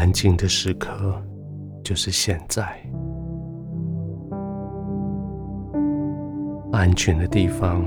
[0.00, 1.14] 安静的时刻
[1.84, 2.64] 就是现在，
[6.72, 7.84] 安全的地方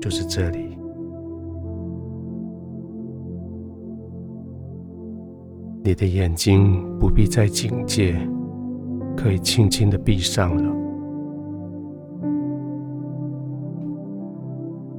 [0.00, 0.78] 就是这里。
[5.82, 8.16] 你的眼睛不必再警戒，
[9.16, 10.76] 可以轻轻的闭上了。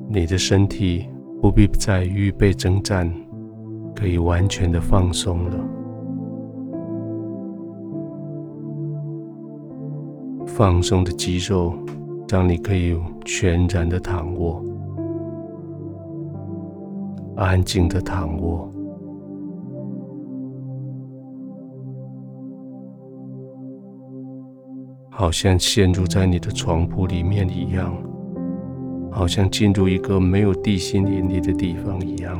[0.10, 1.08] 你的身体
[1.42, 3.10] 不必再预备征战，
[3.96, 5.58] 可以完全的放松了。
[10.62, 11.74] 放松的肌肉
[12.30, 14.64] 让你可以全然的躺卧，
[17.36, 18.72] 安静的躺卧。
[25.10, 27.98] 好像陷入在你的床铺里面一样，
[29.10, 32.40] 好像进入一个没有地心引力的地方一样，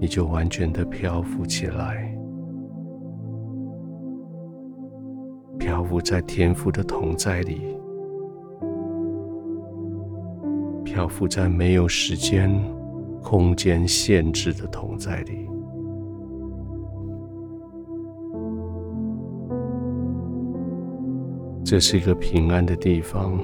[0.00, 2.12] 你就完全的漂浮起来，
[5.64, 7.74] 漂浮在天父的同在里，
[10.84, 12.54] 漂浮在没有时间、
[13.22, 15.48] 空间限制的同在里。
[21.64, 23.40] 这是一个平安的地方，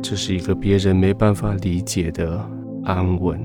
[0.00, 2.40] 这是一个别人没办法理解的
[2.84, 3.44] 安稳、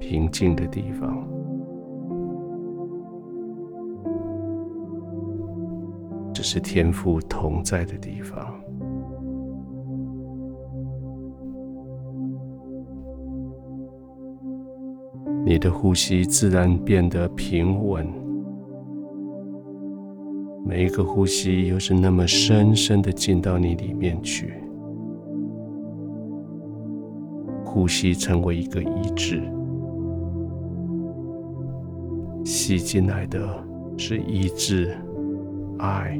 [0.00, 1.37] 平静的地方。
[6.38, 8.46] 只是天父同在的地方。
[15.44, 18.06] 你的呼吸自然变得平稳。
[20.64, 24.54] 每一个呼吸，又是那么深深的进到你里面去。
[27.64, 29.42] 呼吸成为一个一致，
[32.44, 33.40] 吸进来的
[33.96, 34.96] 是医治、
[35.78, 36.18] 爱、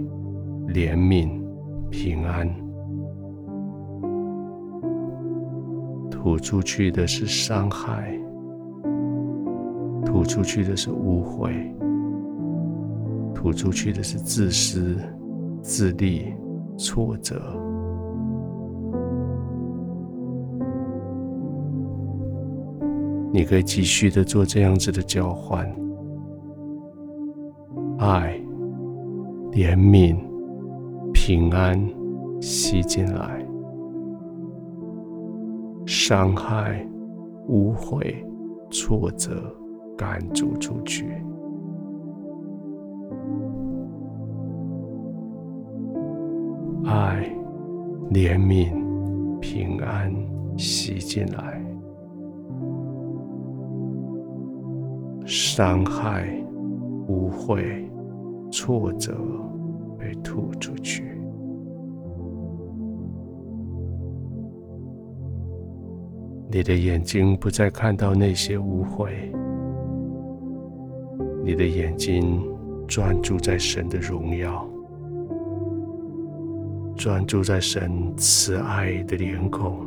[0.69, 1.43] 怜悯、
[1.91, 2.49] 平安；
[6.11, 8.19] 吐出去的是伤害，
[10.05, 11.53] 吐出去的是污秽。
[13.35, 14.97] 吐出去的是自私、
[15.63, 16.35] 自利、
[16.77, 17.41] 挫折。
[23.33, 25.65] 你可以继续的做这样子的交换：
[27.99, 28.41] 爱、
[29.51, 30.17] 怜悯、
[31.13, 31.77] 平安
[32.41, 33.45] 吸进来，
[35.87, 36.87] 伤害、
[37.49, 38.15] 污秽、
[38.71, 39.53] 挫折
[39.97, 41.07] 赶逐出去。
[46.85, 47.27] 爱、
[48.11, 48.71] 怜悯、
[49.41, 50.13] 平安
[50.59, 51.61] 吸进来，
[55.25, 56.29] 伤害、
[57.09, 57.88] 污秽、
[58.51, 59.15] 挫折
[59.99, 61.05] 被吐出去。
[66.51, 69.11] 你的眼睛不再看到那些污秽，
[71.45, 72.43] 你的眼睛
[72.87, 74.67] 专注在神的荣耀。
[76.97, 79.87] 专注在神慈爱的脸孔，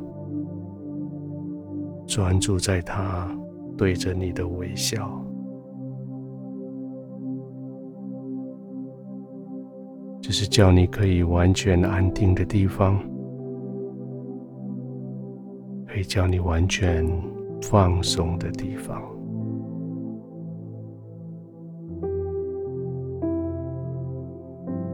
[2.08, 3.30] 专注在他
[3.76, 5.22] 对着你的微笑，
[10.32, 12.98] 这是叫你可以完全安定的地方，
[15.86, 17.06] 可以叫你完全
[17.62, 19.04] 放松的地方。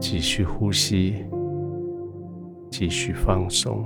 [0.00, 1.24] 继续呼吸。
[2.68, 3.84] 继续放松，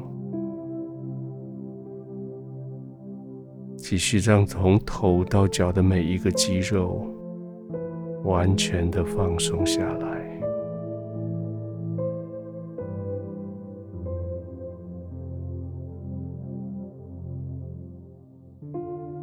[3.76, 7.06] 继续让从头到脚的每一个肌肉
[8.24, 10.11] 完全的放松下来，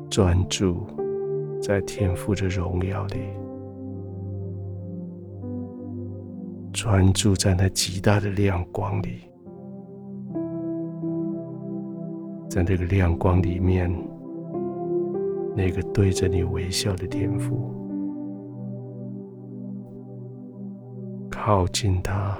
[0.09, 0.87] 专注
[1.61, 3.19] 在天赋的荣耀里，
[6.73, 9.19] 专注在那极大的亮光里。
[12.49, 13.87] 在那个亮光里面，
[15.55, 17.71] 那个对着你微笑的天赋，
[21.29, 22.35] 靠近他，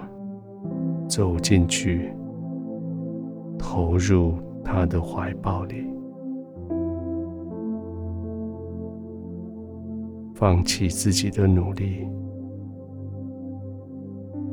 [1.08, 2.12] 走进去，
[3.60, 4.34] 投入
[4.64, 5.86] 他的怀抱里，
[10.40, 12.08] 放弃自己的努力，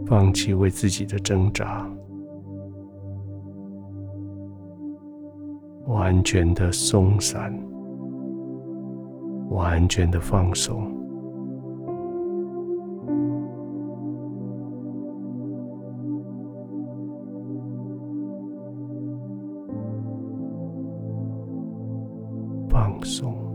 [0.05, 1.89] 放弃为自己的挣扎。
[5.87, 7.57] 完全的松散，
[9.51, 10.93] 完全的放松，
[22.69, 23.46] 放松。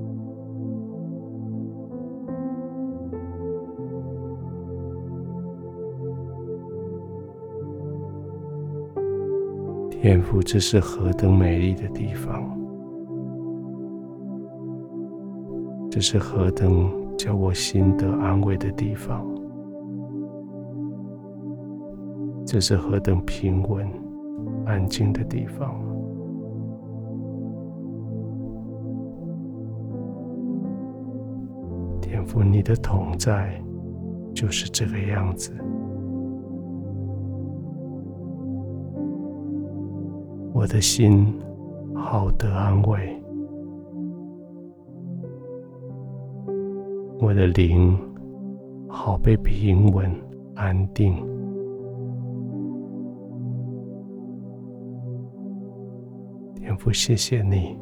[10.01, 12.43] 天父，这是何等美丽的地方！
[15.91, 19.23] 这是何等叫我心得安慰的地方！
[22.43, 23.87] 这是何等平稳、
[24.65, 25.79] 安静的地方！
[32.01, 33.53] 天父，你的同在
[34.33, 35.53] 就是这个样子。
[40.61, 41.25] 我的心
[41.95, 43.19] 好得安慰，
[47.19, 47.97] 我的灵
[48.87, 50.05] 好被平稳
[50.53, 51.15] 安定。
[56.53, 57.75] 天父，谢谢你，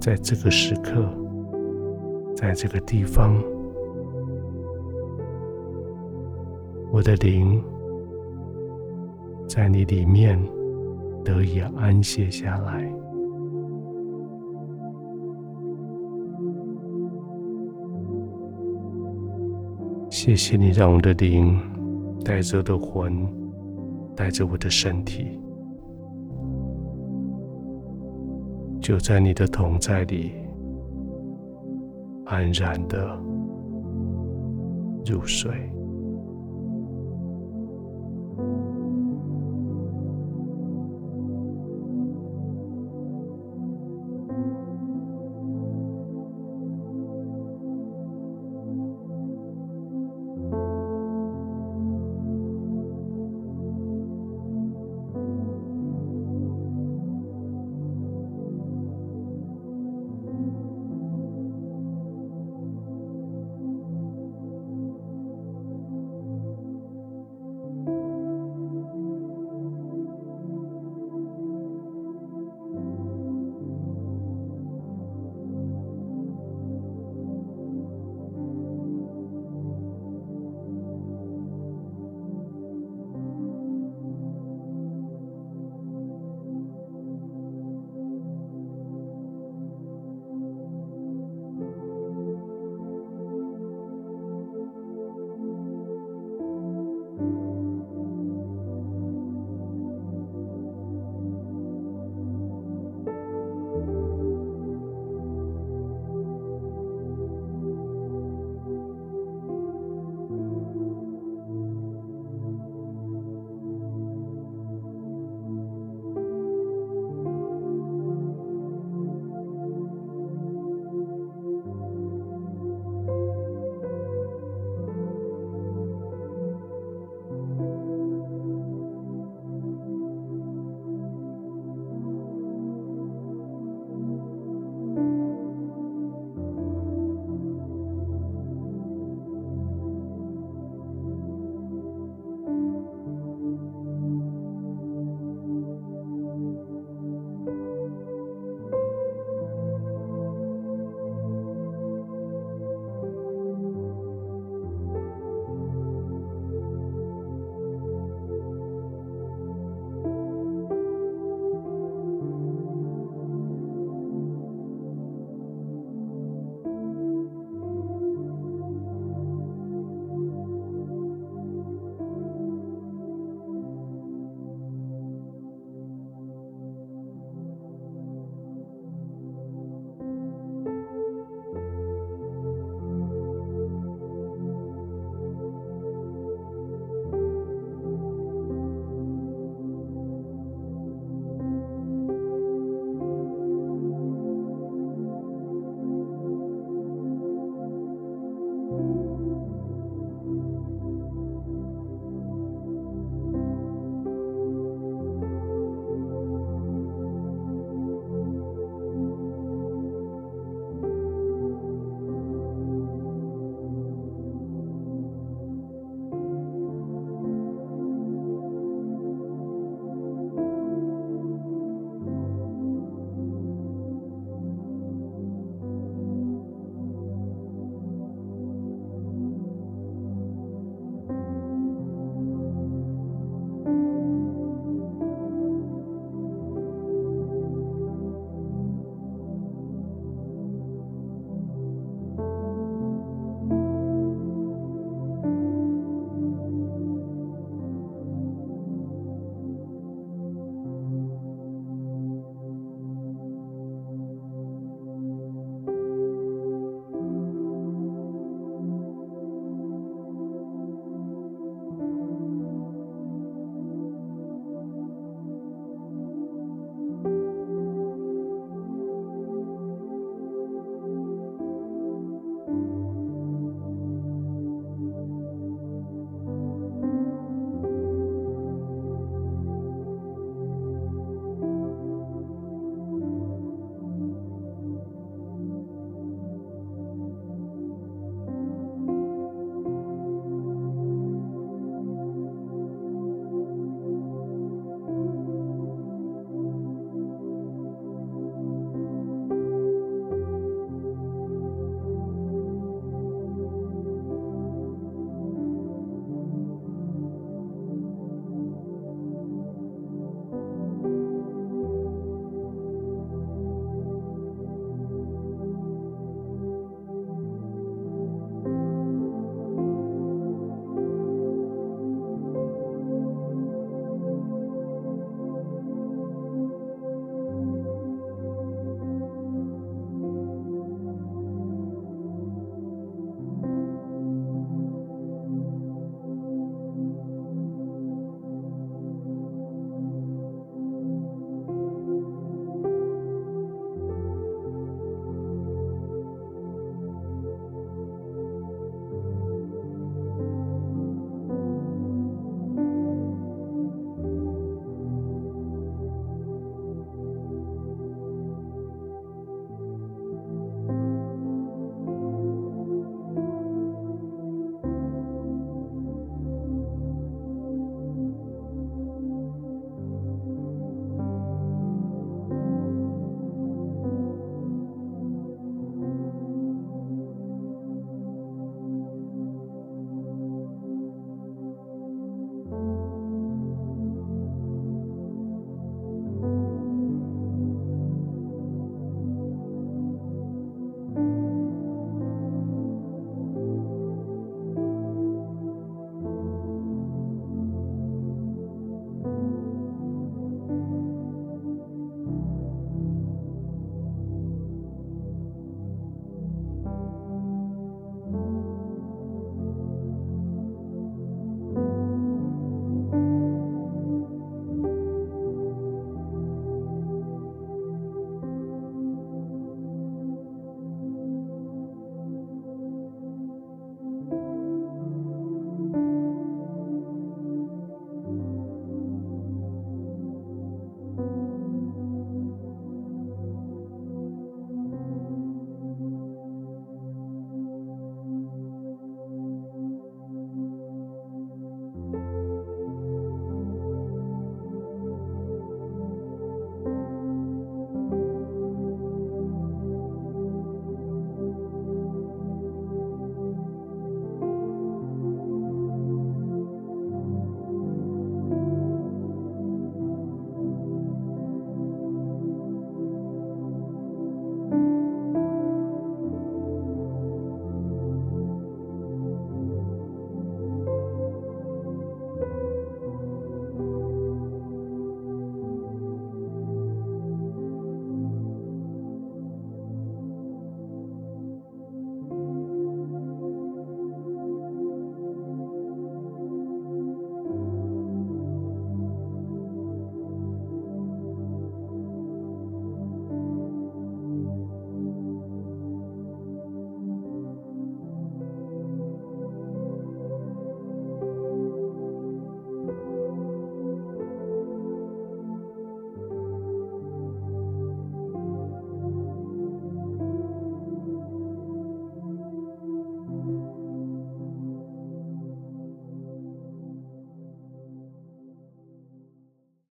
[0.00, 1.06] 在这个时刻，
[2.34, 3.34] 在这个地方，
[6.90, 7.62] 我的灵。
[9.48, 10.38] 在你里面
[11.24, 12.86] 得以安歇下来。
[20.10, 21.58] 谢谢你，让我的灵
[22.24, 23.26] 带着我的魂，
[24.14, 25.38] 带着我的身体，
[28.80, 30.32] 就在你的同在里
[32.26, 33.18] 安然的
[35.06, 35.50] 入睡。